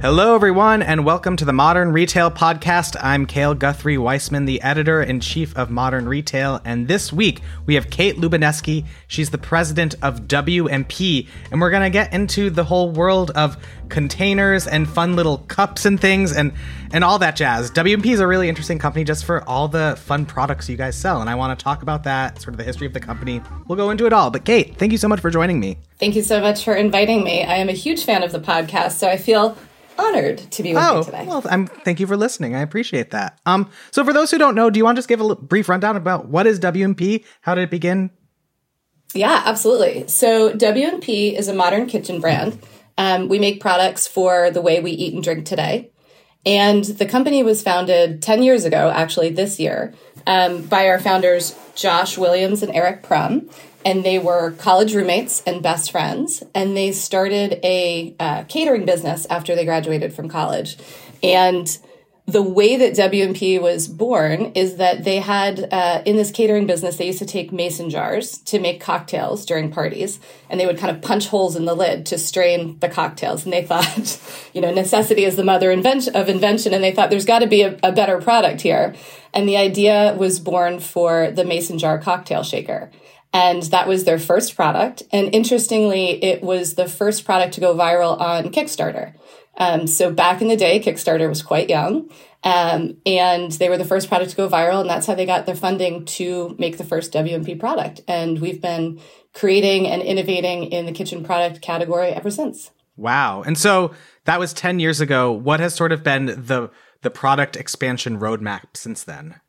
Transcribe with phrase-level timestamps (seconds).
[0.00, 2.96] Hello, everyone, and welcome to the Modern Retail Podcast.
[3.02, 7.74] I'm Cale Guthrie Weissman, the editor in chief of Modern Retail, and this week we
[7.74, 8.86] have Kate Lubenesky.
[9.08, 13.56] She's the president of W&P, and we're going to get into the whole world of
[13.88, 16.52] containers and fun little cups and things and
[16.92, 17.68] and all that jazz.
[17.70, 21.20] W&P is a really interesting company just for all the fun products you guys sell,
[21.20, 23.42] and I want to talk about that, sort of the history of the company.
[23.66, 24.30] We'll go into it all.
[24.30, 25.76] But Kate, thank you so much for joining me.
[25.98, 27.42] Thank you so much for inviting me.
[27.42, 29.58] I am a huge fan of the podcast, so I feel
[29.98, 31.26] honored to be with oh, you today.
[31.26, 32.54] Well, I'm thank you for listening.
[32.54, 33.38] I appreciate that.
[33.46, 35.34] Um, so for those who don't know, do you want to just give a l-
[35.34, 37.24] brief rundown about what is W&P?
[37.40, 38.10] How did it begin?
[39.14, 40.06] Yeah, absolutely.
[40.08, 42.58] So W&P is a modern kitchen brand.
[42.96, 45.90] Um, we make products for the way we eat and drink today.
[46.44, 49.94] And the company was founded 10 years ago, actually this year,
[50.26, 53.48] um, by our founders, Josh Williams and Eric Prum
[53.88, 56.42] and they were college roommates and best friends.
[56.54, 60.76] And they started a uh, catering business after they graduated from college.
[61.22, 61.66] And
[62.26, 66.98] the way that W&P was born is that they had uh, in this catering business
[66.98, 70.20] they used to take mason jars to make cocktails during parties.
[70.50, 73.44] And they would kind of punch holes in the lid to strain the cocktails.
[73.44, 74.20] And they thought
[74.52, 76.74] you know necessity is the mother invention of invention.
[76.74, 78.94] And they thought there's got to be a, a better product here.
[79.32, 82.90] And the idea was born for the mason jar cocktail shaker
[83.32, 85.02] and that was their first product.
[85.12, 89.14] And interestingly, it was the first product to go viral on Kickstarter.
[89.58, 92.08] Um, so back in the day, Kickstarter was quite young.
[92.44, 94.80] Um, and they were the first product to go viral.
[94.80, 98.00] And that's how they got their funding to make the first W&P product.
[98.06, 99.00] And we've been
[99.34, 102.70] creating and innovating in the kitchen product category ever since.
[102.96, 103.42] Wow.
[103.42, 103.92] And so
[104.24, 105.30] that was 10 years ago.
[105.32, 106.70] What has sort of been the,
[107.02, 109.40] the product expansion roadmap since then?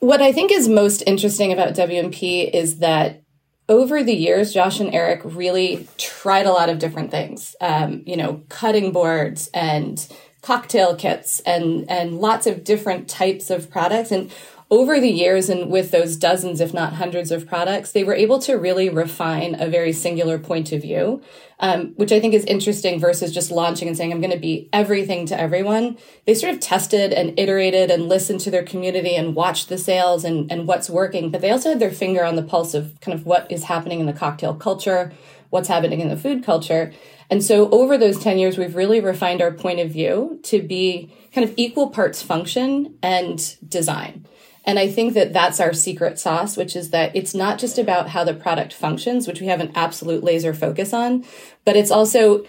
[0.00, 3.22] What I think is most interesting about W&P is that
[3.68, 7.54] over the years, Josh and Eric really tried a lot of different things.
[7.60, 10.04] Um, you know, cutting boards and
[10.42, 14.10] cocktail kits and and lots of different types of products.
[14.10, 14.32] And
[14.72, 18.38] over the years and with those dozens, if not hundreds of products, they were able
[18.38, 21.20] to really refine a very singular point of view,
[21.58, 24.68] um, which I think is interesting versus just launching and saying, I'm going to be
[24.72, 25.98] everything to everyone.
[26.24, 30.24] They sort of tested and iterated and listened to their community and watched the sales
[30.24, 33.18] and, and what's working, but they also had their finger on the pulse of kind
[33.18, 35.12] of what is happening in the cocktail culture,
[35.50, 36.92] what's happening in the food culture.
[37.28, 41.12] And so over those 10 years, we've really refined our point of view to be
[41.34, 44.26] kind of equal parts function and design.
[44.64, 48.10] And I think that that's our secret sauce, which is that it's not just about
[48.10, 51.24] how the product functions, which we have an absolute laser focus on,
[51.64, 52.44] but it's also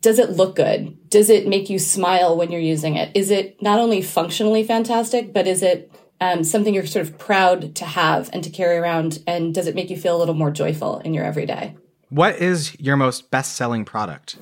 [0.00, 1.10] does it look good?
[1.10, 3.10] Does it make you smile when you're using it?
[3.14, 5.90] Is it not only functionally fantastic, but is it
[6.20, 9.18] um, something you're sort of proud to have and to carry around?
[9.26, 11.76] And does it make you feel a little more joyful in your everyday?
[12.08, 14.36] What is your most best selling product?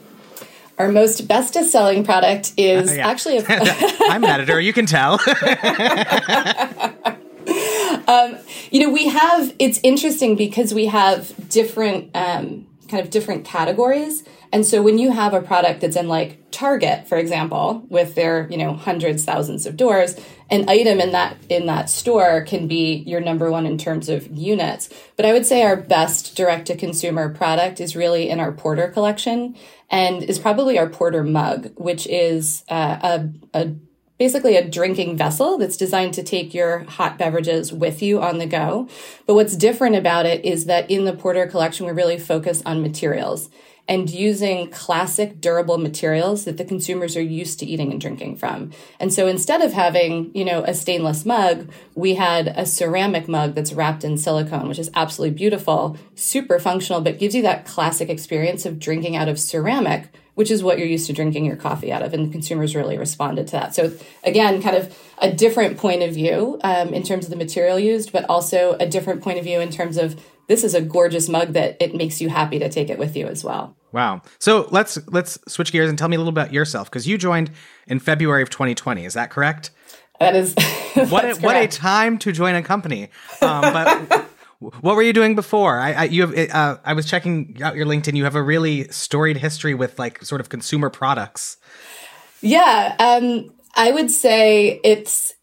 [0.78, 3.08] Our most bestest selling product is uh, yeah.
[3.08, 3.38] actually.
[3.38, 4.60] A- I'm an editor.
[4.60, 5.20] You can tell.
[8.08, 8.38] um,
[8.70, 9.54] you know, we have.
[9.58, 14.24] It's interesting because we have different um, kind of different categories.
[14.52, 18.46] And so when you have a product that's in like Target, for example, with their,
[18.48, 20.14] you know, hundreds, thousands of doors,
[20.48, 24.28] an item in that in that store can be your number one in terms of
[24.28, 24.88] units.
[25.16, 28.88] But I would say our best direct to consumer product is really in our Porter
[28.88, 29.56] collection
[29.94, 32.98] and is probably our Porter mug, which is uh,
[33.54, 33.74] a, a
[34.18, 38.46] basically a drinking vessel that's designed to take your hot beverages with you on the
[38.46, 38.88] go.
[39.24, 42.82] But what's different about it is that in the Porter collection, we really focus on
[42.82, 43.50] materials
[43.86, 48.70] and using classic durable materials that the consumers are used to eating and drinking from.
[48.98, 53.54] And so instead of having, you know, a stainless mug, we had a ceramic mug
[53.54, 58.08] that's wrapped in silicone, which is absolutely beautiful, super functional, but gives you that classic
[58.08, 61.92] experience of drinking out of ceramic which is what you're used to drinking your coffee
[61.92, 62.12] out of.
[62.12, 63.74] And the consumers really responded to that.
[63.74, 63.92] So,
[64.24, 68.12] again, kind of a different point of view um, in terms of the material used,
[68.12, 71.52] but also a different point of view in terms of this is a gorgeous mug
[71.52, 73.76] that it makes you happy to take it with you as well.
[73.92, 74.22] Wow.
[74.38, 77.50] So let's let's switch gears and tell me a little about yourself because you joined
[77.86, 79.04] in February of 2020.
[79.04, 79.70] Is that correct?
[80.20, 80.54] That is.
[81.08, 83.10] what a, what a time to join a company.
[83.40, 84.26] Um, but
[84.58, 85.78] what were you doing before?
[85.78, 88.16] I, I you have uh, I was checking out your LinkedIn.
[88.16, 91.56] You have a really storied history with like sort of consumer products.
[92.40, 95.34] Yeah, um, I would say it's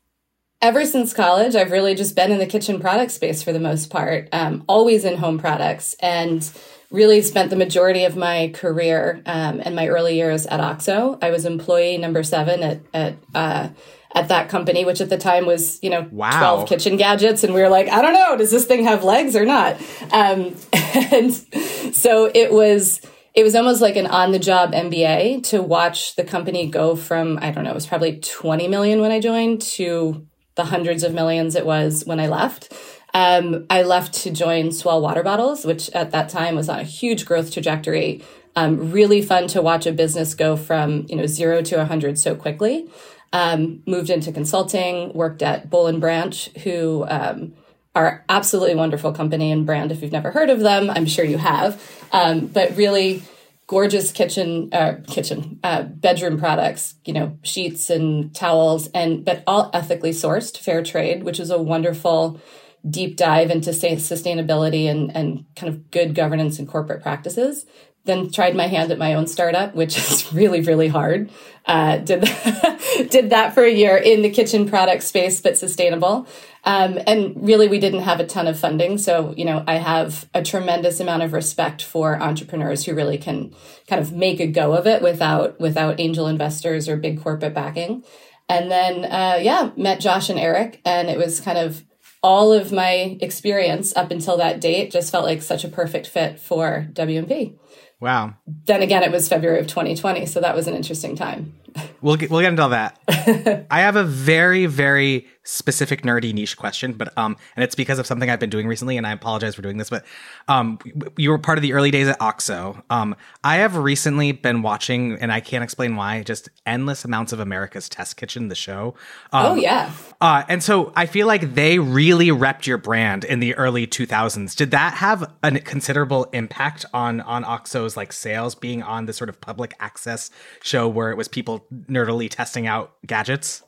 [0.61, 1.55] ever since college.
[1.55, 4.29] I've really just been in the kitchen product space for the most part.
[4.31, 6.49] Um, always in home products, and
[6.91, 11.17] really spent the majority of my career um, and my early years at OXO.
[11.21, 13.15] I was employee number seven at at.
[13.33, 13.69] Uh,
[14.13, 16.55] at that company, which at the time was, you know, wow.
[16.55, 17.45] 12 kitchen gadgets.
[17.45, 19.77] And we were like, I don't know, does this thing have legs or not?
[20.11, 22.99] Um, and so it was,
[23.33, 27.39] it was almost like an on the job MBA to watch the company go from,
[27.41, 31.13] I don't know, it was probably 20 million when I joined to the hundreds of
[31.13, 32.73] millions it was when I left.
[33.13, 36.83] Um, I left to join S'well Water Bottles, which at that time was on a
[36.83, 38.23] huge growth trajectory.
[38.55, 42.17] Um, really fun to watch a business go from you know zero to a 100
[42.17, 42.89] so quickly.
[43.33, 47.53] Um, moved into consulting, worked at Boll and Branch, who um,
[47.95, 49.91] are absolutely wonderful company and brand.
[49.91, 51.81] If you've never heard of them, I'm sure you have.
[52.11, 53.23] Um, but really
[53.71, 56.95] gorgeous kitchen, uh, kitchen, uh, bedroom products.
[57.05, 61.57] You know, sheets and towels, and but all ethically sourced, fair trade, which is a
[61.57, 62.41] wonderful
[62.87, 67.65] deep dive into sustainability and, and kind of good governance and corporate practices.
[68.03, 71.29] Then tried my hand at my own startup, which is really, really hard.
[71.65, 72.21] Uh, did
[73.09, 76.27] did that for a year in the kitchen product space, but sustainable.
[76.63, 80.29] Um, and really, we didn't have a ton of funding, so you know, I have
[80.33, 83.55] a tremendous amount of respect for entrepreneurs who really can
[83.87, 88.03] kind of make a go of it without without angel investors or big corporate backing.
[88.47, 91.83] And then, uh, yeah, met Josh and Eric, and it was kind of
[92.21, 96.39] all of my experience up until that date just felt like such a perfect fit
[96.39, 97.55] for W&P.
[97.99, 98.35] Wow.
[98.65, 101.55] Then again, it was February of 2020, so that was an interesting time.
[102.01, 102.99] We'll get, we'll get into all that.
[103.69, 108.05] I have a very, very specific nerdy niche question, but um, and it's because of
[108.05, 110.05] something I've been doing recently, and I apologize for doing this, but
[110.47, 110.79] um,
[111.17, 112.83] you were part of the early days at OXO.
[112.89, 117.39] Um, I have recently been watching, and I can't explain why, just endless amounts of
[117.39, 118.95] America's Test Kitchen, the show.
[119.31, 119.91] Um, oh yeah.
[120.19, 124.55] Uh, and so I feel like they really repped your brand in the early 2000s.
[124.55, 129.29] Did that have a considerable impact on on OXO's like sales, being on the sort
[129.29, 130.29] of public access
[130.61, 133.63] show where it was people nerdily testing out gadgets?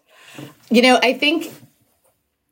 [0.70, 1.52] You know, I think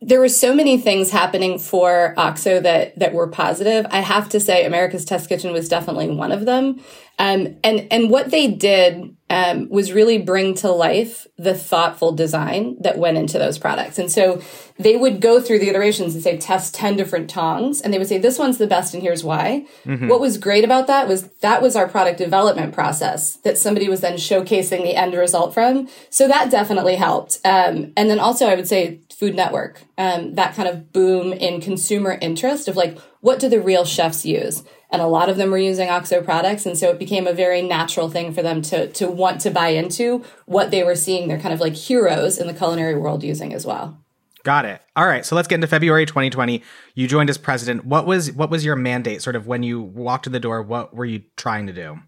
[0.01, 3.85] there were so many things happening for OXO that that were positive.
[3.89, 6.81] I have to say, America's Test Kitchen was definitely one of them.
[7.19, 12.75] Um, and and what they did um, was really bring to life the thoughtful design
[12.81, 13.97] that went into those products.
[13.97, 14.41] And so
[14.77, 17.79] they would go through the iterations and say, test 10 different tongs.
[17.79, 19.65] And they would say, this one's the best and here's why.
[19.85, 20.09] Mm-hmm.
[20.09, 24.01] What was great about that was that was our product development process that somebody was
[24.01, 25.87] then showcasing the end result from.
[26.09, 27.39] So that definitely helped.
[27.45, 31.61] Um, and then also I would say Food Network, um, that kind of boom in
[31.61, 34.63] consumer interest of like, what do the real chefs use?
[34.91, 36.65] And a lot of them were using OXO products.
[36.65, 39.69] And so it became a very natural thing for them to, to want to buy
[39.69, 43.53] into what they were seeing their kind of like heroes in the culinary world using
[43.53, 43.97] as well.
[44.43, 44.81] Got it.
[44.95, 46.63] All right, so let's get into February 2020.
[46.95, 47.85] You joined as president.
[47.85, 49.21] What was what was your mandate?
[49.21, 51.99] Sort of when you walked in the door, what were you trying to do?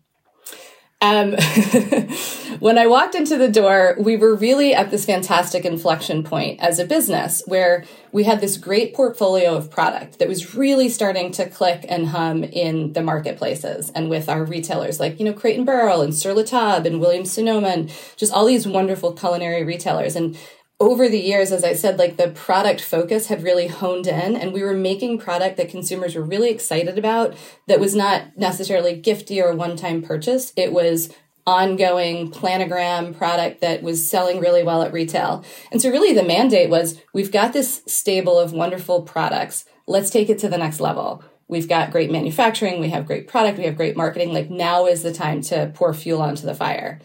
[1.04, 1.34] Um,
[2.60, 6.80] when I walked into the door, we were really at this fantastic inflection point as
[6.80, 7.84] a business where
[8.14, 12.46] we had this great portfolio of product that was really starting to click and hum
[12.46, 16.34] in the marketplaces and with our retailers like, you know, Crate and Barrel and Sur
[16.34, 20.16] La Table and Williams Sonoma and just all these wonderful culinary retailers.
[20.16, 20.38] And
[20.80, 24.52] over the years, as I said, like the product focus had really honed in and
[24.52, 27.36] we were making product that consumers were really excited about
[27.68, 30.52] that was not necessarily gifty or one time purchase.
[30.58, 31.14] It was
[31.46, 35.44] ongoing planogram product that was selling really well at retail.
[35.72, 39.66] And so really the mandate was we've got this stable of wonderful products.
[39.88, 41.24] Let's take it to the next level.
[41.50, 44.34] We've got great manufacturing, we have great product, we have great marketing.
[44.34, 47.00] Like now is the time to pour fuel onto the fire.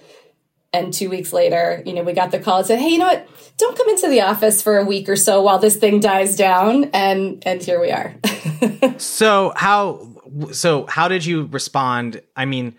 [0.72, 3.06] And two weeks later, you know, we got the call and said, "Hey, you know
[3.06, 3.26] what?
[3.56, 6.84] Don't come into the office for a week or so while this thing dies down."
[6.92, 8.14] And and here we are.
[8.98, 10.06] so how
[10.52, 12.20] so how did you respond?
[12.36, 12.74] I mean,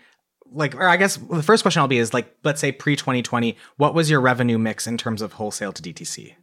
[0.52, 3.56] like, or I guess the first question I'll be is like, let's say pre 2020,
[3.76, 6.34] what was your revenue mix in terms of wholesale to DTC?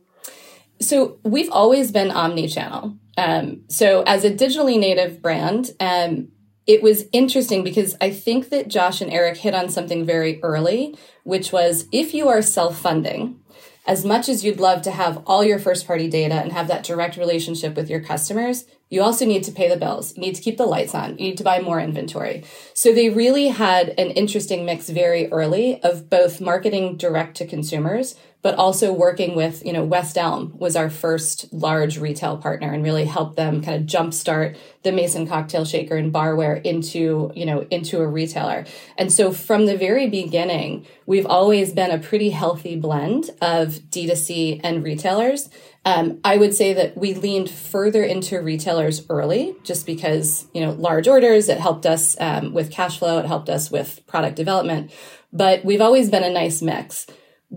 [0.80, 2.96] So we've always been omni-channel.
[3.18, 6.28] Um, so as a digitally native brand, um,
[6.68, 10.98] it was interesting because I think that Josh and Eric hit on something very early,
[11.24, 13.40] which was if you are self funding,
[13.88, 16.84] as much as you'd love to have all your first party data and have that
[16.84, 20.16] direct relationship with your customers, you also need to pay the bills.
[20.16, 21.12] You need to keep the lights on.
[21.18, 22.44] You need to buy more inventory.
[22.74, 28.16] So they really had an interesting mix very early of both marketing direct to consumers,
[28.42, 32.84] but also working with, you know, West Elm was our first large retail partner and
[32.84, 37.66] really helped them kind of jumpstart the Mason cocktail shaker and barware into, you know,
[37.72, 38.66] into a retailer.
[38.98, 44.62] And so from the very beginning, we've always been a pretty healthy blend of D2C
[44.64, 45.50] and retailers.
[45.84, 50.72] Um, I would say that we leaned further into retailers early just because, you know,
[50.72, 54.92] large orders, it helped us um, with cash flow, it helped us with product development.
[55.34, 57.08] But we've always been a nice mix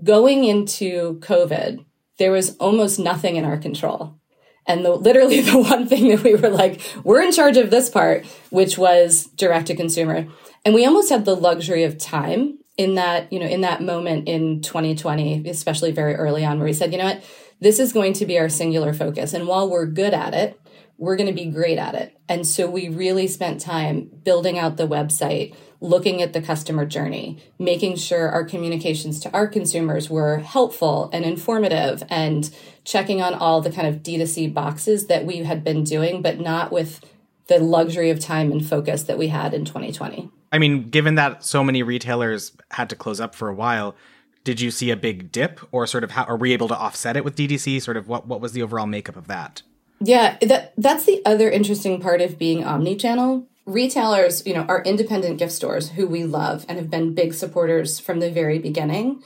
[0.05, 1.85] going into COVID,
[2.19, 4.17] there was almost nothing in our control.
[4.67, 7.89] And the, literally the one thing that we were like, we're in charge of this
[7.89, 10.27] part, which was direct to consumer.
[10.65, 14.29] And we almost had the luxury of time in that, you know, in that moment
[14.29, 17.25] in 2020, especially very early on, where we said, you know what,
[17.61, 19.35] this is going to be our singular focus.
[19.35, 20.59] And while we're good at it,
[20.97, 22.17] we're going to be great at it.
[22.29, 27.39] And so we really spent time building out the website, looking at the customer journey,
[27.59, 33.61] making sure our communications to our consumers were helpful and informative and checking on all
[33.61, 37.05] the kind of D2C boxes that we had been doing, but not with
[37.47, 40.31] the luxury of time and focus that we had in 2020.
[40.53, 43.97] I mean, given that so many retailers had to close up for a while,
[44.45, 47.17] did you see a big dip or sort of how are we able to offset
[47.17, 47.81] it with DTC?
[47.83, 49.63] Sort of what, what was the overall makeup of that?
[50.01, 53.47] Yeah, that that's the other interesting part of being omni-channel.
[53.71, 58.01] Retailers, you know, our independent gift stores who we love and have been big supporters
[58.01, 59.23] from the very beginning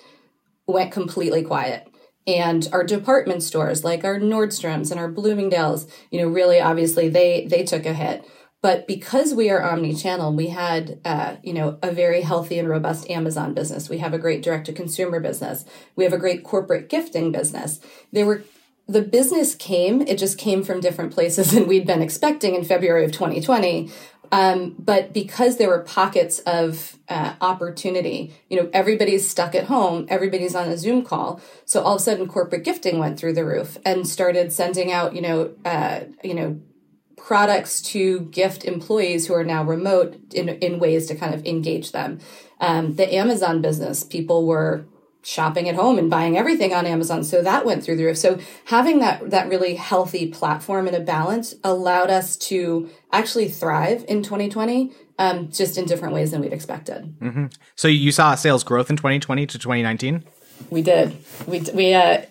[0.66, 1.88] went completely quiet.
[2.26, 7.46] And our department stores like our Nordstroms and our Bloomingdale's, you know, really obviously they
[7.46, 8.22] they took a hit.
[8.60, 13.08] But because we are omni-channel, we had, uh, you know, a very healthy and robust
[13.08, 13.88] Amazon business.
[13.88, 15.64] We have a great direct-to-consumer business.
[15.96, 17.80] We have a great corporate gifting business.
[18.12, 18.44] There were
[18.86, 23.04] the business came, it just came from different places than we'd been expecting in February
[23.04, 23.90] of 2020.
[24.32, 30.06] Um, but because there were pockets of uh, opportunity, you know, everybody's stuck at home,
[30.08, 31.40] everybody's on a Zoom call.
[31.66, 35.14] So all of a sudden, corporate gifting went through the roof and started sending out,
[35.14, 36.60] you know, uh, you know,
[37.16, 41.92] products to gift employees who are now remote in in ways to kind of engage
[41.92, 42.18] them.
[42.60, 44.84] Um, the Amazon business, people were
[45.25, 47.25] shopping at home and buying everything on Amazon.
[47.25, 48.19] So that went through the roof.
[48.19, 54.04] So having that that really healthy platform and a balance allowed us to actually thrive
[54.07, 57.14] in 2020, um, just in different ways than we'd expected.
[57.21, 57.47] Mm-hmm.
[57.75, 60.25] So you saw sales growth in 2020 to 2019.
[60.71, 61.16] We did.
[61.47, 62.23] We we uh,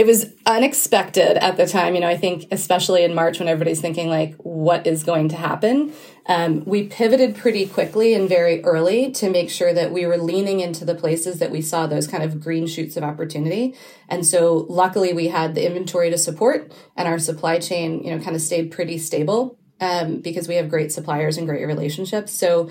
[0.00, 1.94] it was unexpected at the time.
[1.94, 5.36] You know, I think especially in March when everybody's thinking like, what is going to
[5.36, 5.92] happen?
[6.24, 10.60] Um, we pivoted pretty quickly and very early to make sure that we were leaning
[10.60, 13.74] into the places that we saw those kind of green shoots of opportunity.
[14.08, 18.24] And so luckily we had the inventory to support and our supply chain, you know,
[18.24, 22.32] kind of stayed pretty stable um, because we have great suppliers and great relationships.
[22.32, 22.70] So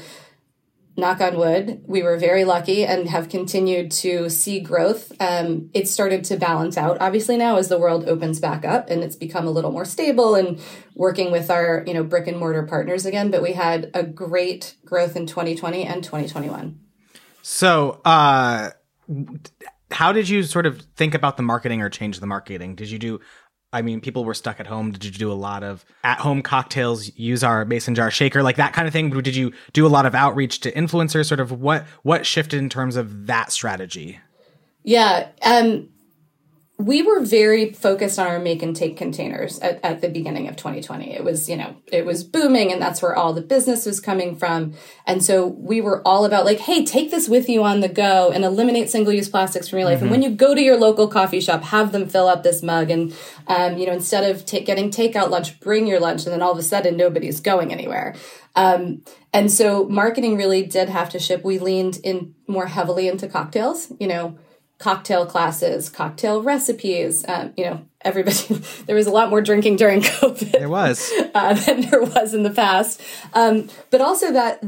[0.97, 5.11] knock on wood, we were very lucky and have continued to see growth.
[5.19, 9.03] Um, it started to balance out, obviously, now as the world opens back up and
[9.03, 10.61] it's become a little more stable and
[10.95, 13.31] working with our you know brick and mortar partners again.
[13.31, 16.79] But we had a great growth in 2020 and 2021.
[17.41, 18.71] So, uh,
[19.91, 22.75] how did you sort of think about the marketing or change the marketing?
[22.75, 23.19] Did you do
[23.71, 24.91] I mean, people were stuck at home.
[24.91, 28.55] Did you do a lot of at home cocktails, use our mason jar shaker, like
[28.55, 29.09] that kind of thing?
[29.09, 31.27] Did you do a lot of outreach to influencers?
[31.27, 34.19] Sort of what what shifted in terms of that strategy?
[34.83, 35.27] Yeah.
[35.43, 35.89] Um,
[36.79, 40.55] we were very focused on our make and take containers at, at, the beginning of
[40.55, 41.13] 2020.
[41.13, 44.37] It was, you know, it was booming and that's where all the business was coming
[44.37, 44.73] from.
[45.05, 48.31] And so we were all about like, hey, take this with you on the go
[48.31, 49.97] and eliminate single use plastics from your life.
[49.97, 50.03] Mm-hmm.
[50.05, 52.89] And when you go to your local coffee shop, have them fill up this mug.
[52.89, 53.13] And,
[53.47, 56.23] um, you know, instead of t- getting takeout lunch, bring your lunch.
[56.23, 58.15] And then all of a sudden nobody's going anywhere.
[58.55, 61.43] Um, and so marketing really did have to ship.
[61.43, 64.37] We leaned in more heavily into cocktails, you know,
[64.79, 67.25] cocktail classes, cocktail recipes.
[67.27, 68.37] Um, you know, everybody,
[68.85, 70.51] there was a lot more drinking during COVID.
[70.51, 71.11] There was.
[71.35, 73.01] Uh, than there was in the past.
[73.33, 74.63] Um, but also that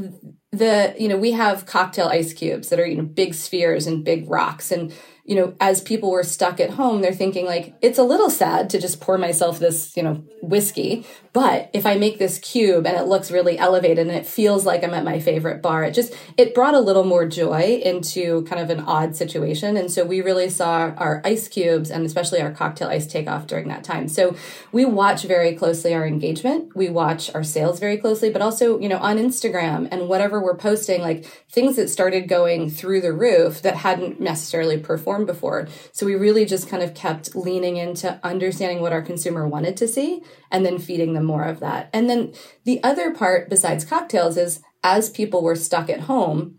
[0.52, 4.04] the, you know, we have cocktail ice cubes that are, you know, big spheres and
[4.04, 4.70] big rocks.
[4.70, 4.94] And
[5.32, 8.68] you know, as people were stuck at home, they're thinking like, it's a little sad
[8.68, 11.06] to just pour myself this, you know, whiskey.
[11.32, 14.84] But if I make this cube and it looks really elevated and it feels like
[14.84, 18.60] I'm at my favorite bar, it just, it brought a little more joy into kind
[18.60, 19.78] of an odd situation.
[19.78, 23.46] And so we really saw our ice cubes and especially our cocktail ice take off
[23.46, 24.08] during that time.
[24.08, 24.36] So
[24.70, 26.76] we watch very closely our engagement.
[26.76, 30.58] We watch our sales very closely, but also, you know, on Instagram and whatever we're
[30.58, 35.68] posting, like things that started going through the roof that hadn't necessarily performed before.
[35.92, 39.88] So we really just kind of kept leaning into understanding what our consumer wanted to
[39.88, 41.90] see and then feeding them more of that.
[41.92, 42.32] And then
[42.64, 46.58] the other part besides cocktails is as people were stuck at home,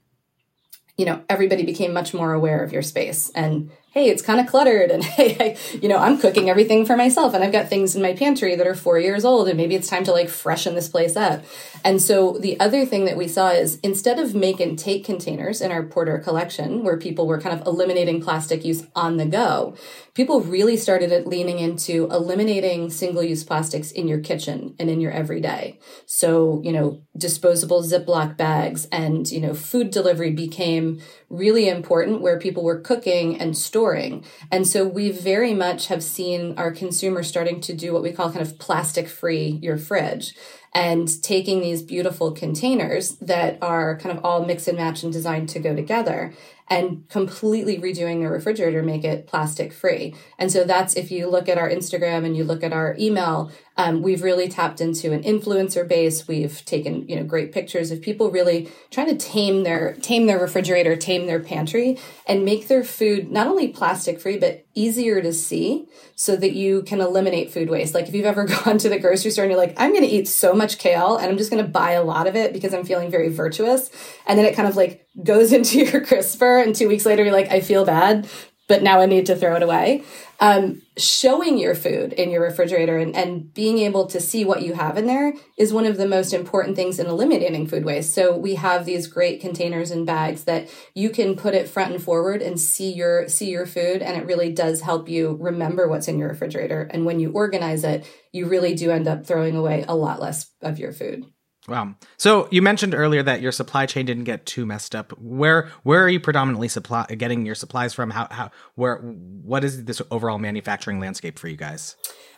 [0.98, 4.48] you know, everybody became much more aware of your space and hey, it's kind of
[4.48, 4.90] cluttered.
[4.90, 8.02] And hey, I, you know, I'm cooking everything for myself and I've got things in
[8.02, 10.90] my pantry that are four years old and maybe it's time to like freshen this
[10.90, 11.44] place up.
[11.86, 15.62] And so the other thing that we saw is instead of make and take containers
[15.62, 19.76] in our Porter collection, where people were kind of eliminating plastic use on the go,
[20.14, 25.12] people really started leaning into eliminating single use plastics in your kitchen and in your
[25.12, 25.80] everyday.
[26.06, 32.40] So, you know, disposable Ziploc bags and, you know, food delivery became really important where
[32.40, 34.24] people were cooking and storing.
[34.52, 38.32] And so we very much have seen our consumers starting to do what we call
[38.32, 40.36] kind of plastic free your fridge
[40.76, 45.50] and taking these beautiful containers that are kind of all mix and match and designed
[45.50, 46.34] to go together
[46.74, 51.48] and completely redoing the refrigerator make it plastic free and so that's if you look
[51.48, 55.24] at our instagram and you look at our email um, we've really tapped into an
[55.24, 56.28] influencer base.
[56.28, 60.40] We've taken you know great pictures of people really trying to tame their tame their
[60.40, 65.34] refrigerator tame their pantry and make their food not only plastic free but easier to
[65.34, 67.94] see so that you can eliminate food waste.
[67.94, 70.10] Like if you've ever gone to the grocery store and you're like i'm going to
[70.10, 72.74] eat so much kale and i'm just going to buy a lot of it because
[72.74, 73.90] i'm feeling very virtuous
[74.28, 77.34] and then it kind of like goes into your crisper and two weeks later you're
[77.34, 78.28] like i feel bad
[78.74, 80.04] but now I need to throw it away.
[80.40, 84.74] Um, showing your food in your refrigerator and, and being able to see what you
[84.74, 88.16] have in there is one of the most important things in eliminating food waste.
[88.16, 92.02] So we have these great containers and bags that you can put it front and
[92.02, 96.08] forward and see your see your food, and it really does help you remember what's
[96.08, 96.90] in your refrigerator.
[96.90, 100.50] And when you organize it, you really do end up throwing away a lot less
[100.64, 101.26] of your food.
[101.68, 101.96] Wow.
[102.18, 105.12] So you mentioned earlier that your supply chain didn't get too messed up.
[105.18, 108.10] Where where are you predominantly supply getting your supplies from?
[108.10, 111.96] How how where what is this overall manufacturing landscape for you guys?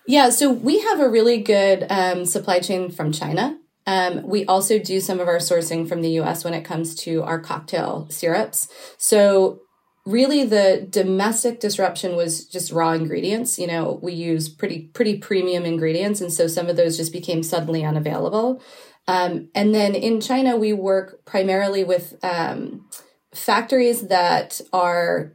[0.07, 3.57] Yeah, so we have a really good um, supply chain from China.
[3.87, 6.43] Um, we also do some of our sourcing from the U.S.
[6.43, 8.67] when it comes to our cocktail syrups.
[8.97, 9.61] So
[10.05, 15.65] really the domestic disruption was just raw ingredients you know we use pretty pretty premium
[15.65, 18.61] ingredients and so some of those just became suddenly unavailable
[19.07, 22.87] um, and then in China, we work primarily with um,
[23.33, 25.33] factories that are,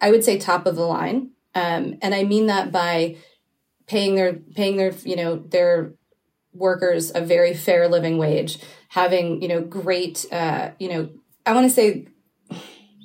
[0.00, 1.30] I would say, top of the line.
[1.54, 3.16] Um, and I mean that by
[3.86, 5.94] paying their paying their you know their
[6.54, 8.58] workers a very fair living wage,
[8.88, 11.10] having you know great uh, you know
[11.44, 12.06] I want to say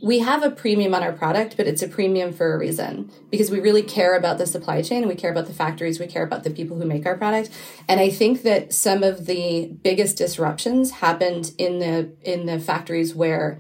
[0.06, 3.50] we have a premium on our product, but it's a premium for a reason because
[3.50, 6.44] we really care about the supply chain we care about the factories, we care about
[6.44, 7.50] the people who make our product.
[7.90, 13.16] And I think that some of the biggest disruptions happened in the in the factories
[13.16, 13.60] where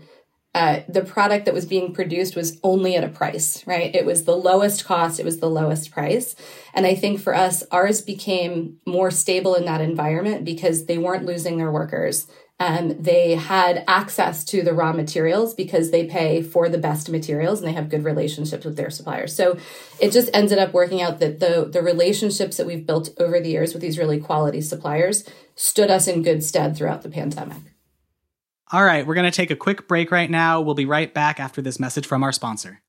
[0.53, 3.93] uh, the product that was being produced was only at a price, right?
[3.93, 6.35] It was the lowest cost, it was the lowest price.
[6.75, 11.25] And I think for us, ours became more stable in that environment because they weren't
[11.25, 12.27] losing their workers.
[12.57, 17.59] Um, they had access to the raw materials because they pay for the best materials
[17.59, 19.35] and they have good relationships with their suppliers.
[19.35, 19.57] So
[19.99, 23.49] it just ended up working out that the the relationships that we've built over the
[23.49, 27.57] years with these really quality suppliers stood us in good stead throughout the pandemic.
[28.71, 30.61] All right, we're going to take a quick break right now.
[30.61, 32.81] We'll be right back after this message from our sponsor.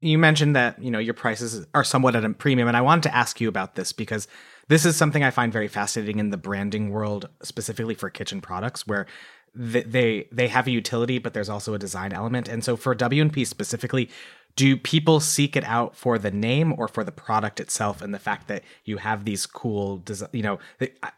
[0.00, 3.04] You mentioned that, you know, your prices are somewhat at a premium and I wanted
[3.04, 4.28] to ask you about this because
[4.68, 8.86] this is something I find very fascinating in the branding world, specifically for kitchen products,
[8.86, 9.06] where
[9.54, 12.48] they they have a utility, but there's also a design element.
[12.48, 14.10] And so for W&P specifically,
[14.56, 18.18] do people seek it out for the name or for the product itself and the
[18.18, 20.58] fact that you have these cool you know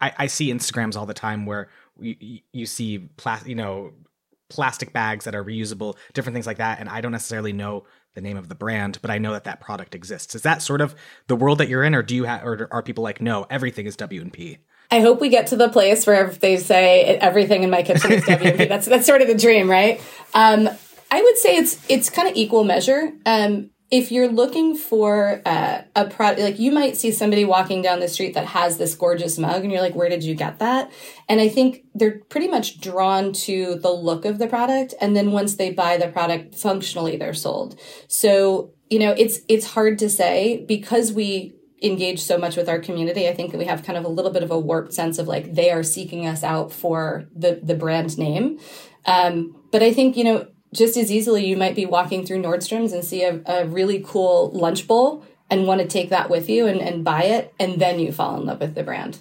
[0.00, 1.68] i, I see instagrams all the time where
[2.00, 3.92] you, you see plastic you know
[4.48, 7.84] plastic bags that are reusable different things like that and i don't necessarily know
[8.16, 10.34] the name of the brand, but I know that that product exists.
[10.34, 10.96] Is that sort of
[11.28, 13.86] the world that you're in, or do you have, or are people like, no, everything
[13.86, 14.58] is W and P?
[14.90, 18.24] I hope we get to the place where they say everything in my kitchen is
[18.24, 18.64] W and P.
[18.68, 20.00] That's that's sort of the dream, right?
[20.34, 20.68] Um,
[21.10, 23.12] I would say it's it's kind of equal measure.
[23.24, 28.00] Um, if you're looking for uh, a product, like you might see somebody walking down
[28.00, 30.90] the street that has this gorgeous mug, and you're like, where did you get that?
[31.28, 34.94] And I think they're pretty much drawn to the look of the product.
[35.00, 37.78] And then once they buy the product, functionally, they're sold.
[38.08, 42.80] So, you know, it's, it's hard to say because we engage so much with our
[42.80, 43.28] community.
[43.28, 45.54] I think we have kind of a little bit of a warped sense of like
[45.54, 48.58] they are seeking us out for the, the brand name.
[49.04, 52.92] Um, but I think, you know, just as easily you might be walking through Nordstrom's
[52.92, 56.66] and see a, a really cool lunch bowl and want to take that with you
[56.66, 59.18] and, and buy it, and then you fall in love with the brand.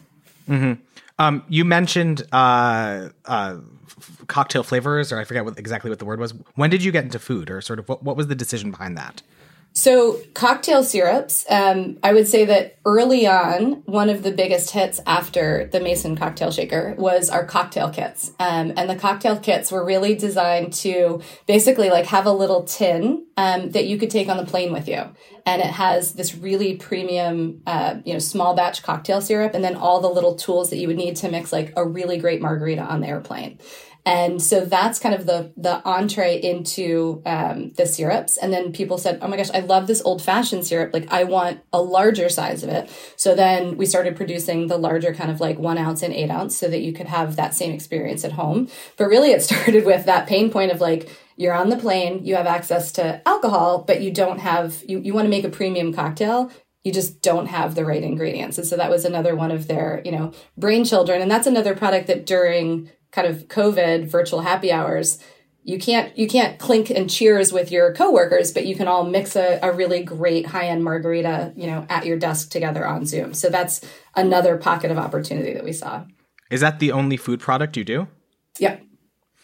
[0.49, 0.81] Mm-hmm.
[1.17, 3.57] Um, you mentioned uh, uh,
[4.27, 6.33] cocktail flavors, or I forget what, exactly what the word was.
[6.55, 8.97] When did you get into food, or sort of what, what was the decision behind
[8.97, 9.21] that?
[9.77, 15.01] So, cocktail syrups, um, I would say that early on, one of the biggest hits
[15.05, 18.31] after the Mason cocktail shaker was our cocktail kits.
[18.39, 23.25] Um, and the cocktail kits were really designed to basically like have a little tin
[23.35, 25.03] um, that you could take on the plane with you.
[25.45, 29.75] And it has this really premium, uh, you know, small batch cocktail syrup, and then
[29.75, 32.81] all the little tools that you would need to mix like a really great margarita
[32.81, 33.59] on the airplane.
[34.05, 38.37] And so that's kind of the the entree into um, the syrups.
[38.37, 40.93] And then people said, "Oh my gosh, I love this old fashioned syrup.
[40.93, 45.11] Like I want a larger size of it." So then we started producing the larger
[45.13, 47.73] kind of like one ounce and eight ounce, so that you could have that same
[47.73, 48.69] experience at home.
[48.95, 52.35] But really, it started with that pain point of like you're on the plane, you
[52.35, 55.91] have access to alcohol, but you don't have you you want to make a premium
[55.91, 56.51] cocktail
[56.83, 58.59] you just don't have the right ingredients.
[58.59, 61.19] And so that was another one of their, you know, brain children.
[61.19, 65.19] And that's another product that during kind of COVID virtual happy hours,
[65.63, 69.35] you can't you can't clink and cheers with your coworkers, but you can all mix
[69.35, 73.33] a, a really great high end margarita, you know, at your desk together on Zoom.
[73.33, 73.81] So that's
[74.15, 76.03] another pocket of opportunity that we saw.
[76.51, 78.07] Is that the only food product you do?
[78.59, 78.83] Yep.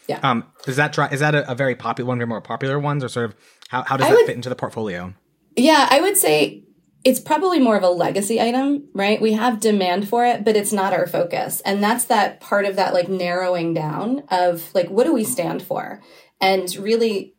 [0.06, 0.20] Yeah.
[0.22, 3.02] Um, is that is that a, a, very popular one of your more popular ones,
[3.02, 3.36] or sort of
[3.68, 5.14] how, how does I that would, fit into the portfolio?
[5.56, 6.64] Yeah, I would say
[7.04, 9.20] it's probably more of a legacy item, right?
[9.20, 11.60] We have demand for it, but it's not our focus.
[11.62, 15.62] And that's that part of that like narrowing down of like, what do we stand
[15.62, 16.00] for?
[16.40, 17.34] And really,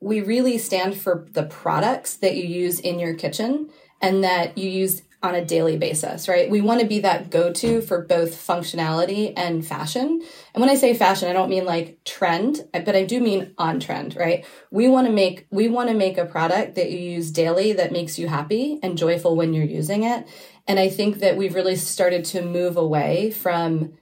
[0.00, 3.70] we really stand for the products that you use in your kitchen
[4.00, 6.50] and that you use on a daily basis, right?
[6.50, 10.20] We want to be that go to for both functionality and fashion.
[10.52, 13.78] And when I say fashion, I don't mean like trend, but I do mean on
[13.78, 14.44] trend, right?
[14.70, 17.92] We want to make, we want to make a product that you use daily that
[17.92, 20.26] makes you happy and joyful when you're using it.
[20.66, 23.92] And I think that we've really started to move away from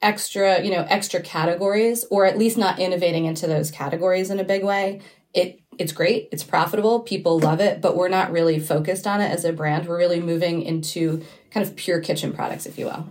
[0.00, 4.44] extra, you know, extra categories or at least not innovating into those categories in a
[4.44, 5.00] big way.
[5.32, 9.30] It it's great, it's profitable, people love it, but we're not really focused on it
[9.30, 9.86] as a brand.
[9.86, 13.06] We're really moving into kind of pure kitchen products, if you will.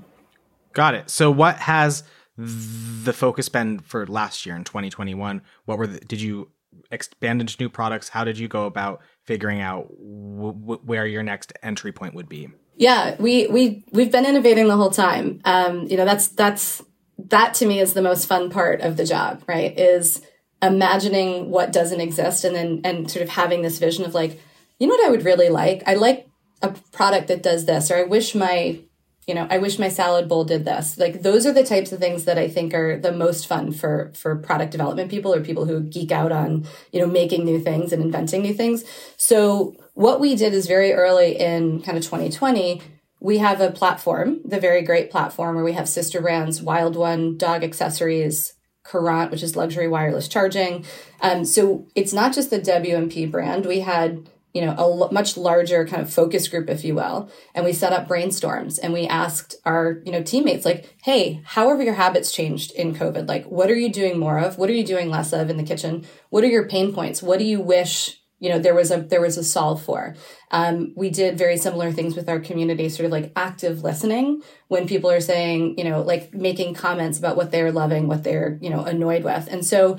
[0.73, 1.09] Got it.
[1.09, 2.03] So, what has
[2.37, 5.41] the focus been for last year in 2021?
[5.65, 6.49] What were the, did you
[6.91, 8.09] expand into new products?
[8.09, 12.29] How did you go about figuring out w- w- where your next entry point would
[12.29, 12.49] be?
[12.75, 15.41] Yeah, we we we've been innovating the whole time.
[15.45, 16.81] Um, you know, that's that's
[17.17, 19.77] that to me is the most fun part of the job, right?
[19.77, 20.21] Is
[20.61, 24.39] imagining what doesn't exist and then and sort of having this vision of like
[24.79, 25.83] you know what i would really like?
[25.85, 26.27] I like
[26.61, 28.79] a product that does this or i wish my
[29.27, 30.97] you know i wish my salad bowl did this.
[30.97, 34.11] Like those are the types of things that i think are the most fun for
[34.15, 37.91] for product development people or people who geek out on you know making new things
[37.91, 38.83] and inventing new things.
[39.17, 42.81] So what we did is very early in kind of 2020
[43.19, 47.37] we have a platform the very great platform where we have sister brands wild one
[47.37, 50.85] dog accessories Courant, which is luxury wireless charging.
[51.21, 53.65] Um, so it's not just the W&P brand.
[53.65, 57.63] We had you know a much larger kind of focus group if you will and
[57.63, 61.81] we set up brainstorms and we asked our you know teammates like hey how have
[61.81, 64.85] your habits changed in covid like what are you doing more of what are you
[64.85, 68.20] doing less of in the kitchen what are your pain points what do you wish
[68.41, 70.15] you know there was a there was a solve for.
[70.49, 74.87] Um, we did very similar things with our community sort of like active listening when
[74.87, 78.69] people are saying you know like making comments about what they're loving what they're you
[78.69, 79.47] know annoyed with.
[79.49, 79.97] And so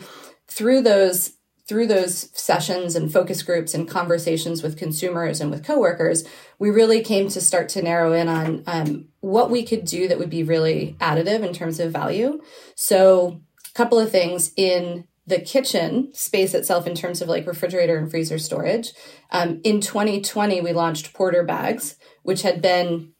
[0.49, 6.25] through those through those sessions and focus groups and conversations with consumers and with coworkers
[6.59, 10.19] we really came to start to narrow in on um, what we could do that
[10.19, 12.41] would be really additive in terms of value.
[12.75, 17.97] So a couple of things in the kitchen space itself in terms of like refrigerator
[17.97, 18.93] and freezer storage.
[19.31, 23.13] Um, in 2020, we launched Porter bags, which had been,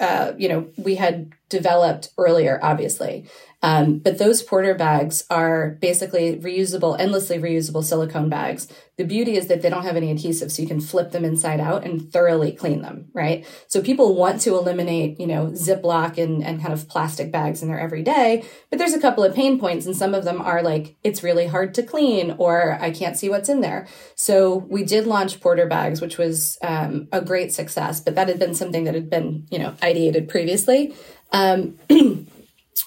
[0.00, 3.26] uh, you know, we had developed earlier, obviously.
[3.64, 8.68] Um, but those porter bags are basically reusable, endlessly reusable silicone bags.
[8.98, 11.60] The beauty is that they don't have any adhesive, so you can flip them inside
[11.60, 13.46] out and thoroughly clean them, right?
[13.66, 17.68] So people want to eliminate, you know, Ziploc and, and kind of plastic bags in
[17.68, 20.96] their everyday, but there's a couple of pain points, and some of them are like,
[21.02, 23.88] it's really hard to clean, or I can't see what's in there.
[24.14, 28.38] So we did launch porter bags, which was um, a great success, but that had
[28.38, 30.94] been something that had been, you know, ideated previously.
[31.32, 31.78] Um,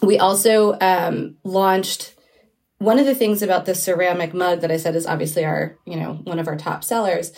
[0.01, 2.15] we also um, launched
[2.79, 5.95] one of the things about the ceramic mug that I said is obviously our, you
[5.95, 7.33] know, one of our top sellers.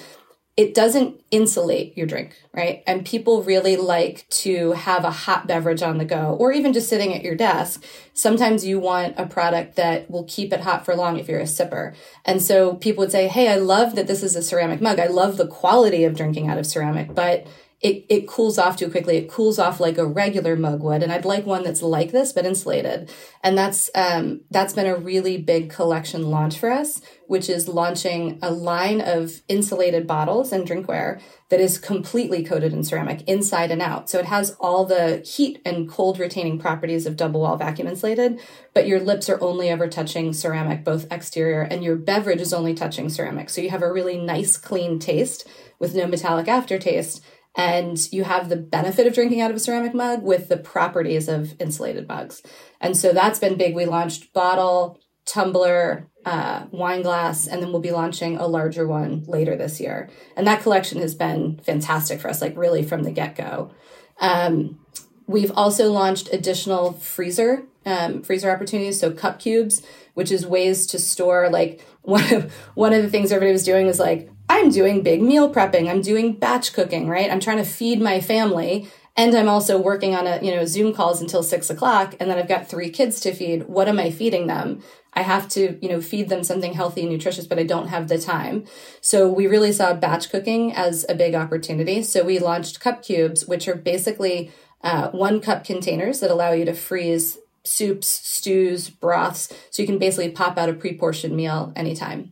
[0.57, 2.83] It doesn't insulate your drink, right?
[2.85, 6.89] And people really like to have a hot beverage on the go or even just
[6.89, 7.85] sitting at your desk.
[8.13, 11.43] Sometimes you want a product that will keep it hot for long if you're a
[11.43, 11.95] sipper.
[12.25, 14.99] And so people would say, Hey, I love that this is a ceramic mug.
[14.99, 17.47] I love the quality of drinking out of ceramic, but
[17.81, 19.15] it, it cools off too quickly.
[19.15, 21.01] It cools off like a regular mug would.
[21.01, 23.09] And I'd like one that's like this, but insulated.
[23.41, 28.37] And that's, um, that's been a really big collection launch for us, which is launching
[28.41, 33.81] a line of insulated bottles and drinkware that is completely coated in ceramic inside and
[33.81, 34.09] out.
[34.09, 38.41] So it has all the heat and cold retaining properties of double wall vacuum insulated,
[38.73, 42.73] but your lips are only ever touching ceramic, both exterior and your beverage is only
[42.73, 43.49] touching ceramic.
[43.49, 45.47] So you have a really nice, clean taste
[45.79, 47.23] with no metallic aftertaste
[47.55, 51.27] and you have the benefit of drinking out of a ceramic mug with the properties
[51.27, 52.41] of insulated mugs.
[52.79, 53.75] And so that's been big.
[53.75, 59.23] We launched bottle, tumbler, uh, wine glass, and then we'll be launching a larger one
[59.27, 60.09] later this year.
[60.35, 63.71] And that collection has been fantastic for us, like really from the get go.
[64.19, 64.79] Um,
[65.27, 69.81] we've also launched additional freezer um, freezer opportunities, so cup cubes,
[70.13, 71.49] which is ways to store.
[71.49, 75.21] Like one of one of the things everybody was doing was like, I'm doing big
[75.21, 77.31] meal prepping, I'm doing batch cooking, right?
[77.31, 80.93] I'm trying to feed my family, and I'm also working on a you know Zoom
[80.93, 83.67] calls until six o'clock, and then I've got three kids to feed.
[83.67, 84.81] What am I feeding them?
[85.13, 88.07] I have to, you know, feed them something healthy and nutritious, but I don't have
[88.07, 88.65] the time.
[89.01, 92.03] So we really saw batch cooking as a big opportunity.
[92.03, 94.51] So we launched cup cubes, which are basically
[94.83, 99.51] uh, one cup containers that allow you to freeze soups, stews, broths.
[99.71, 102.31] So you can basically pop out a pre-portioned meal anytime.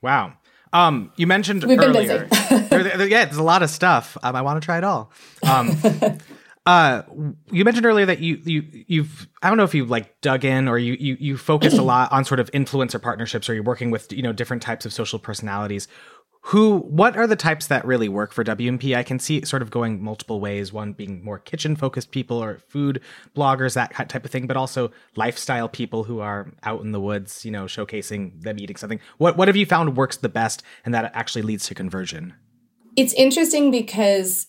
[0.00, 0.34] Wow.
[0.74, 2.26] Um, you mentioned We've earlier.
[2.50, 4.18] there, there, yeah, there's a lot of stuff.
[4.24, 5.12] Um, I want to try it all.
[5.44, 5.78] Um,
[6.66, 7.02] uh,
[7.52, 10.66] you mentioned earlier that you you you've I don't know if you like dug in
[10.66, 13.92] or you you you focused a lot on sort of influencer partnerships or you're working
[13.92, 15.86] with you know different types of social personalities
[16.48, 18.94] who what are the types that really work for W&P?
[18.94, 22.42] I can see it sort of going multiple ways, one being more kitchen focused people
[22.42, 23.00] or food
[23.34, 27.46] bloggers, that type of thing, but also lifestyle people who are out in the woods,
[27.46, 29.00] you know, showcasing them eating something.
[29.16, 32.34] What what have you found works the best and that actually leads to conversion?
[32.94, 34.48] It's interesting because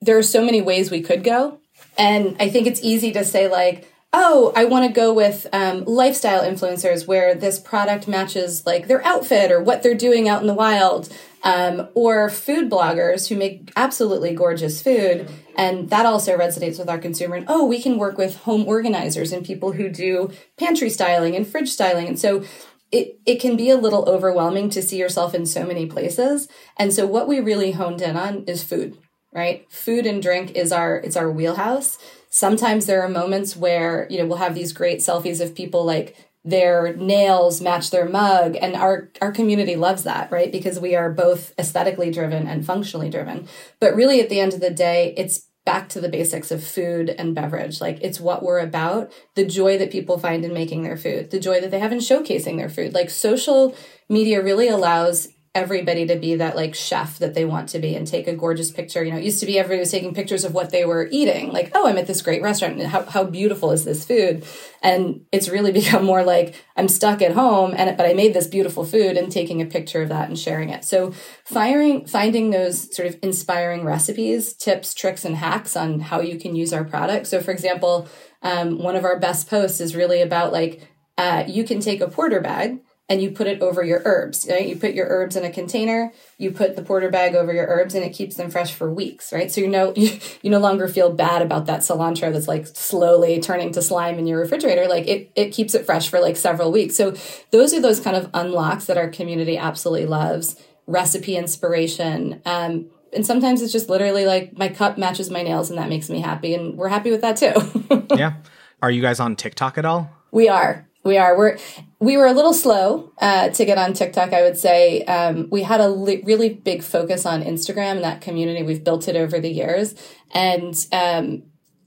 [0.00, 1.60] there are so many ways we could go.
[1.96, 5.84] And I think it's easy to say like, oh, I want to go with um,
[5.84, 10.46] lifestyle influencers where this product matches like their outfit or what they're doing out in
[10.46, 15.28] the wild, um, or food bloggers who make absolutely gorgeous food.
[15.54, 17.36] And that also resonates with our consumer.
[17.36, 21.46] And oh, we can work with home organizers and people who do pantry styling and
[21.46, 22.08] fridge styling.
[22.08, 22.42] And so
[22.90, 26.48] it, it can be a little overwhelming to see yourself in so many places.
[26.78, 28.96] And so what we really honed in on is food,
[29.30, 29.70] right?
[29.70, 31.98] Food and drink is our, it's our wheelhouse
[32.36, 36.14] sometimes there are moments where you know we'll have these great selfies of people like
[36.44, 40.52] their nails match their mug and our our community loves that right?
[40.52, 43.48] Because we are both aesthetically driven and functionally driven.
[43.80, 47.08] But really at the end of the day it's back to the basics of food
[47.08, 47.80] and beverage.
[47.80, 51.40] Like it's what we're about the joy that people find in making their food the
[51.40, 52.92] joy that they have in showcasing their food.
[52.92, 53.74] Like social
[54.10, 58.06] media really allows everybody to be that like chef that they want to be and
[58.06, 59.02] take a gorgeous picture.
[59.02, 61.50] You know, it used to be everybody was taking pictures of what they were eating.
[61.50, 62.82] Like, oh, I'm at this great restaurant.
[62.82, 64.44] How, how beautiful is this food?
[64.82, 68.46] And it's really become more like I'm stuck at home and, but I made this
[68.46, 70.84] beautiful food and taking a picture of that and sharing it.
[70.84, 71.12] So
[71.46, 76.54] firing, finding those sort of inspiring recipes, tips, tricks, and hacks on how you can
[76.54, 77.26] use our product.
[77.28, 78.08] So for example,
[78.42, 82.08] um, one of our best posts is really about like, uh, you can take a
[82.08, 84.46] porter bag and you put it over your herbs.
[84.48, 84.66] Right?
[84.66, 87.94] You put your herbs in a container, you put the porter bag over your herbs,
[87.94, 89.32] and it keeps them fresh for weeks.
[89.32, 89.50] Right?
[89.50, 93.40] So you know you, you no longer feel bad about that cilantro that's like slowly
[93.40, 94.88] turning to slime in your refrigerator.
[94.88, 96.96] Like it it keeps it fresh for like several weeks.
[96.96, 97.14] So
[97.50, 100.56] those are those kind of unlocks that our community absolutely loves.
[100.86, 102.40] Recipe inspiration.
[102.44, 106.10] Um, and sometimes it's just literally like my cup matches my nails and that makes
[106.10, 108.06] me happy and we're happy with that too.
[108.16, 108.34] yeah.
[108.82, 110.10] Are you guys on TikTok at all?
[110.30, 110.85] We are.
[111.06, 111.38] We are.
[111.38, 111.56] We're
[112.00, 114.32] we were a little slow uh, to get on TikTok.
[114.32, 118.20] I would say um, we had a li- really big focus on Instagram and that
[118.20, 118.64] community.
[118.64, 119.94] We've built it over the years,
[120.32, 121.44] and um,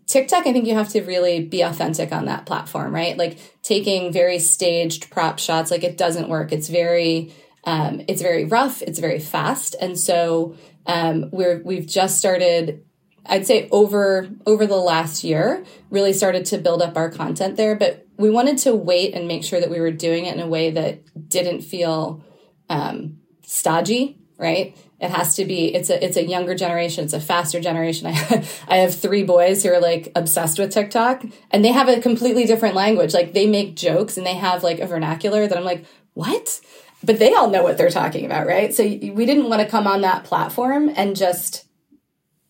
[0.08, 0.48] TikTok.
[0.48, 3.18] I think you have to really be authentic on that platform, right?
[3.18, 6.54] Like taking very staged prop shots, like it doesn't work.
[6.54, 7.34] It's very
[7.66, 8.82] um, it's very rough.
[8.82, 10.56] It's very fast, and so
[10.86, 12.86] um, we're we've just started
[13.26, 17.76] I'd say over over the last year really started to build up our content there
[17.76, 20.48] but we wanted to wait and make sure that we were doing it in a
[20.48, 22.22] way that didn't feel
[22.70, 24.78] um, stodgy, right?
[25.00, 25.74] It has to be.
[25.74, 27.06] It's a it's a younger generation.
[27.06, 28.08] It's a faster generation.
[28.14, 32.02] I I have three boys who are like obsessed with TikTok, and they have a
[32.02, 33.14] completely different language.
[33.14, 36.60] Like they make jokes and they have like a vernacular that I'm like, what?
[37.02, 38.74] But they all know what they're talking about, right?
[38.74, 41.66] So we didn't want to come on that platform and just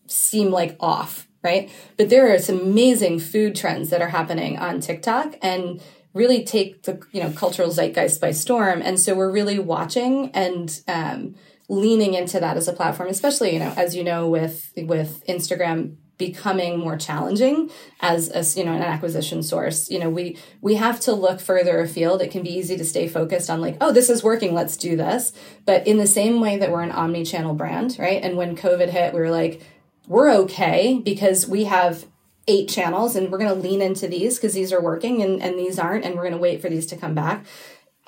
[0.08, 1.70] seem like off right?
[1.96, 6.82] But there are some amazing food trends that are happening on TikTok and really take
[6.82, 8.82] the you know cultural zeitgeist by storm.
[8.82, 11.34] And so we're really watching and um,
[11.68, 15.96] leaning into that as a platform, especially you know as you know with with Instagram
[16.20, 21.00] becoming more challenging as a you know an acquisition source you know we we have
[21.00, 24.10] to look further afield it can be easy to stay focused on like oh this
[24.10, 25.32] is working let's do this
[25.64, 29.14] but in the same way that we're an omni-channel brand right and when covid hit
[29.14, 29.62] we were like
[30.10, 32.04] we're okay because we have
[32.48, 35.56] eight channels and we're going to lean into these because these are working and, and
[35.56, 37.46] these aren't and we're going to wait for these to come back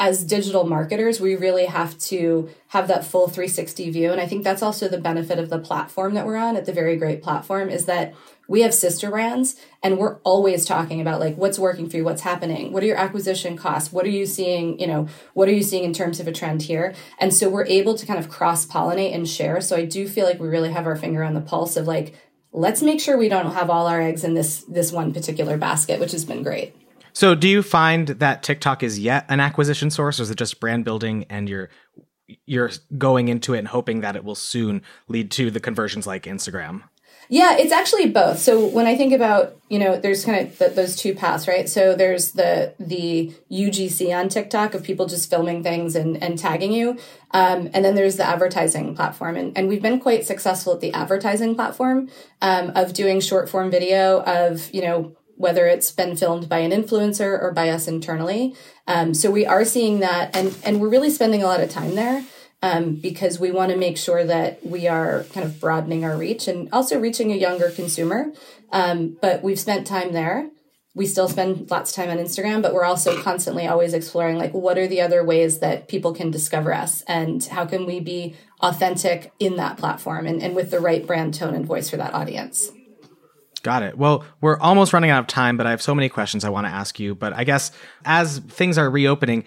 [0.02, 4.10] as digital marketers, we really have to have that full 360 view.
[4.10, 6.72] And I think that's also the benefit of the platform that we're on at the
[6.72, 8.12] Very Great platform is that
[8.48, 12.22] we have sister brands and we're always talking about like what's working for you, what's
[12.22, 15.62] happening, what are your acquisition costs, what are you seeing, you know, what are you
[15.62, 16.94] seeing in terms of a trend here?
[17.18, 19.60] And so we're able to kind of cross pollinate and share.
[19.60, 22.14] So I do feel like we really have our finger on the pulse of like,
[22.52, 25.98] let's make sure we don't have all our eggs in this this one particular basket,
[25.98, 26.74] which has been great.
[27.14, 30.60] So, do you find that TikTok is yet an acquisition source, or is it just
[30.60, 31.68] brand building, and you're
[32.46, 36.24] you're going into it and hoping that it will soon lead to the conversions like
[36.24, 36.82] Instagram?
[37.28, 38.38] Yeah, it's actually both.
[38.38, 41.68] So when I think about, you know, there's kind of the, those two paths, right?
[41.68, 46.72] So there's the the UGC on TikTok of people just filming things and, and tagging
[46.72, 46.98] you,
[47.30, 50.92] um, and then there's the advertising platform, and and we've been quite successful at the
[50.92, 52.10] advertising platform
[52.42, 56.70] um, of doing short form video of, you know, whether it's been filmed by an
[56.70, 58.54] influencer or by us internally.
[58.86, 61.94] Um, so we are seeing that, and and we're really spending a lot of time
[61.94, 62.24] there
[62.62, 66.46] um, because we want to make sure that we are kind of broadening our reach
[66.46, 68.32] and also reaching a younger consumer.
[68.70, 70.48] Um, but we've spent time there.
[70.94, 74.52] We still spend lots of time on Instagram, but we're also constantly always exploring like
[74.52, 78.36] what are the other ways that people can discover us and how can we be
[78.60, 82.14] authentic in that platform and, and with the right brand tone and voice for that
[82.14, 82.70] audience.
[83.62, 83.96] Got it.
[83.96, 86.66] Well, we're almost running out of time, but I have so many questions I want
[86.66, 87.14] to ask you.
[87.14, 87.72] But I guess
[88.04, 89.44] as things are reopening,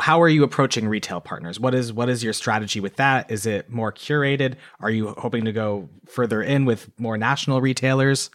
[0.00, 1.58] how are you approaching retail partners?
[1.58, 3.30] What is what is your strategy with that?
[3.30, 4.56] Is it more curated?
[4.80, 8.30] Are you hoping to go further in with more national retailers?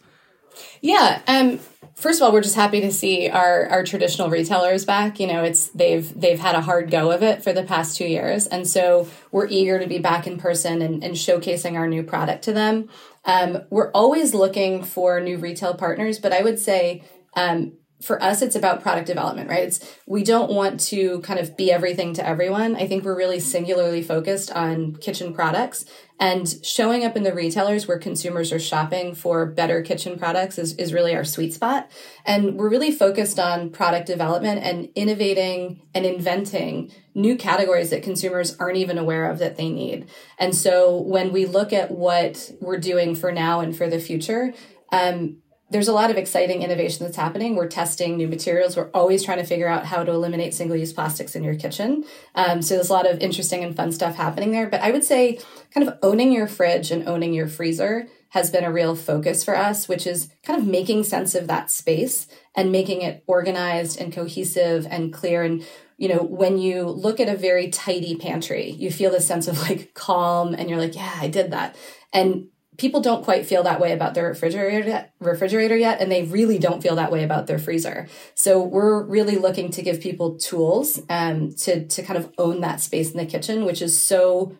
[0.80, 1.20] Yeah.
[1.26, 1.58] Um,
[1.94, 5.20] first of all, we're just happy to see our our traditional retailers back.
[5.20, 8.06] You know, it's they've they've had a hard go of it for the past two
[8.06, 12.02] years, and so we're eager to be back in person and, and showcasing our new
[12.02, 12.88] product to them.
[13.24, 18.42] Um, we're always looking for new retail partners, but I would say um, for us,
[18.42, 19.64] it's about product development, right?
[19.64, 22.76] It's we don't want to kind of be everything to everyone.
[22.76, 25.86] I think we're really singularly focused on kitchen products
[26.20, 30.74] and showing up in the retailers where consumers are shopping for better kitchen products is,
[30.74, 31.90] is really our sweet spot.
[32.24, 38.56] And we're really focused on product development and innovating and inventing new categories that consumers
[38.58, 40.08] aren't even aware of that they need.
[40.38, 44.52] And so when we look at what we're doing for now and for the future,
[44.92, 45.38] um,
[45.74, 47.56] there's a lot of exciting innovation that's happening.
[47.56, 48.76] We're testing new materials.
[48.76, 52.04] We're always trying to figure out how to eliminate single use plastics in your kitchen.
[52.36, 54.68] Um, so there's a lot of interesting and fun stuff happening there.
[54.68, 55.40] But I would say
[55.72, 59.56] kind of owning your fridge and owning your freezer has been a real focus for
[59.56, 64.12] us, which is kind of making sense of that space and making it organized and
[64.12, 65.42] cohesive and clear.
[65.42, 65.66] And,
[65.98, 69.60] you know, when you look at a very tidy pantry, you feel this sense of
[69.68, 71.74] like calm and you're like, yeah, I did that.
[72.12, 76.24] And people don't quite feel that way about their refrigerator yet, refrigerator yet and they
[76.24, 78.08] really don't feel that way about their freezer.
[78.34, 82.80] So we're really looking to give people tools um, to to kind of own that
[82.80, 84.56] space in the kitchen which is so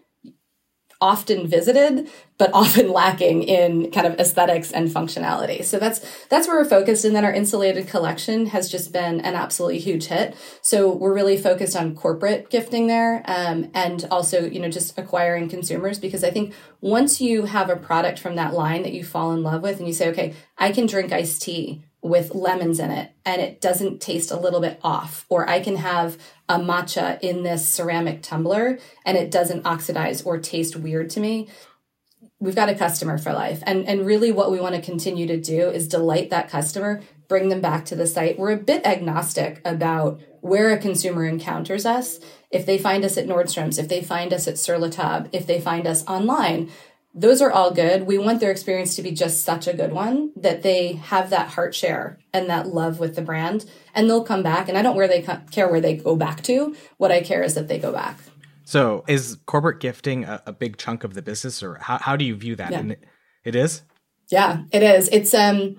[1.04, 5.64] often visited but often lacking in kind of aesthetics and functionality.
[5.64, 7.04] So that's that's where we're focused.
[7.04, 10.34] And then our insulated collection has just been an absolutely huge hit.
[10.62, 15.48] So we're really focused on corporate gifting there um, and also you know just acquiring
[15.48, 15.98] consumers.
[15.98, 19.42] Because i think once you have a product from that line that you fall in
[19.42, 23.10] love with and you say okay i can drink iced tea with lemons in it
[23.24, 25.24] and it doesn't taste a little bit off.
[25.30, 26.18] Or I can have
[26.50, 31.48] a matcha in this ceramic tumbler and it doesn't oxidize or taste weird to me.
[32.38, 33.62] We've got a customer for life.
[33.64, 37.48] And, and really, what we want to continue to do is delight that customer, bring
[37.48, 38.38] them back to the site.
[38.38, 42.20] We're a bit agnostic about where a consumer encounters us.
[42.50, 45.46] If they find us at Nordstrom's, if they find us at Sur La Table, if
[45.46, 46.70] they find us online,
[47.14, 48.02] those are all good.
[48.02, 51.48] We want their experience to be just such a good one that they have that
[51.48, 54.68] heart share and that love with the brand and they'll come back.
[54.68, 55.22] And I don't where they
[55.52, 56.74] care where they go back to.
[56.96, 58.18] What I care is that they go back.
[58.64, 62.24] So is corporate gifting a, a big chunk of the business or how, how do
[62.24, 62.72] you view that?
[62.72, 62.94] Yeah.
[63.44, 63.82] it is?
[64.30, 65.08] Yeah, it is.
[65.10, 65.76] It's, um,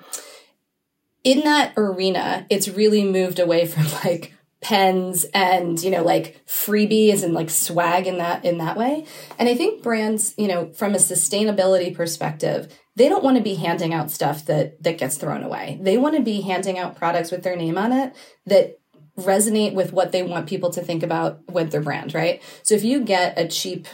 [1.26, 4.35] in that arena, it's really moved away from like
[4.66, 9.06] pens and you know like freebies and like swag in that in that way.
[9.38, 13.56] And i think brands you know from a sustainability perspective they don't want to be
[13.56, 15.78] handing out stuff that that gets thrown away.
[15.80, 18.16] They want to be handing out products with their name on it
[18.48, 18.80] that
[19.20, 22.42] resonate with what they want people to think about with their brand right?
[22.64, 23.88] So if you get a cheap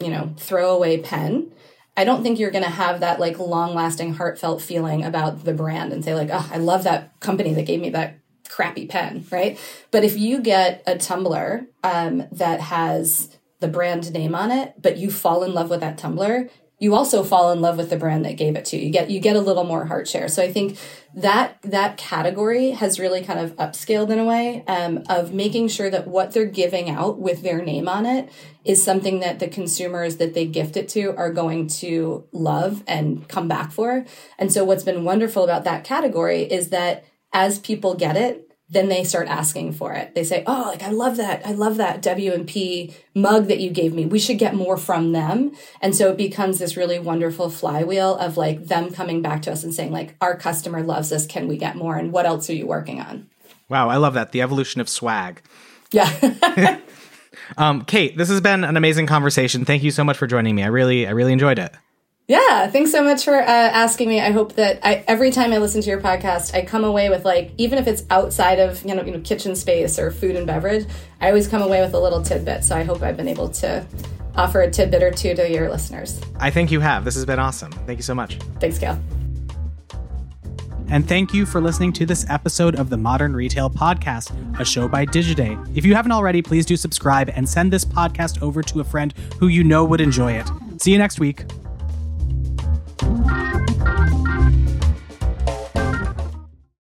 [0.00, 1.52] you know throwaway pen
[1.96, 5.52] I don't think you're going to have that like long lasting heartfelt feeling about the
[5.52, 8.21] brand and say like, oh, I love that company that gave me that
[8.52, 9.58] crappy pen, right?
[9.90, 14.98] But if you get a tumbler um, that has the brand name on it, but
[14.98, 18.24] you fall in love with that tumbler, you also fall in love with the brand
[18.24, 18.86] that gave it to you.
[18.86, 20.26] You get you get a little more heart share.
[20.26, 20.76] So I think
[21.14, 25.88] that that category has really kind of upscaled in a way um, of making sure
[25.88, 28.32] that what they're giving out with their name on it
[28.64, 33.28] is something that the consumers that they gift it to are going to love and
[33.28, 34.04] come back for.
[34.36, 38.88] And so what's been wonderful about that category is that as people get it, then
[38.88, 40.14] they start asking for it.
[40.14, 41.46] They say, "Oh, like I love that.
[41.46, 44.06] I love that W&P mug that you gave me.
[44.06, 48.36] We should get more from them." And so it becomes this really wonderful flywheel of
[48.36, 51.26] like them coming back to us and saying like, "Our customer loves us.
[51.26, 51.96] Can we get more?
[51.96, 53.28] And what else are you working on?"
[53.68, 54.32] Wow, I love that.
[54.32, 55.42] The evolution of swag.
[55.92, 56.80] Yeah.
[57.58, 59.64] um, Kate, this has been an amazing conversation.
[59.66, 60.62] Thank you so much for joining me.
[60.62, 61.72] I really I really enjoyed it.
[62.28, 64.20] Yeah, thanks so much for uh, asking me.
[64.20, 67.24] I hope that I, every time I listen to your podcast, I come away with
[67.24, 70.46] like, even if it's outside of you know, you know, kitchen space or food and
[70.46, 70.86] beverage,
[71.20, 72.64] I always come away with a little tidbit.
[72.64, 73.84] So I hope I've been able to
[74.36, 76.20] offer a tidbit or two to your listeners.
[76.38, 77.04] I think you have.
[77.04, 77.72] This has been awesome.
[77.72, 78.36] Thank you so much.
[78.60, 78.98] Thanks, Cale.
[80.88, 84.88] And thank you for listening to this episode of the Modern Retail Podcast, a show
[84.88, 85.76] by Digiday.
[85.76, 89.14] If you haven't already, please do subscribe and send this podcast over to a friend
[89.38, 90.48] who you know would enjoy it.
[90.78, 91.44] See you next week.
[93.02, 93.81] Thank you.